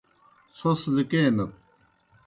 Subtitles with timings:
[0.57, 1.51] څھوْس لِکینَت۔